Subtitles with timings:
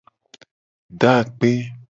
[0.99, 1.51] Do akpe.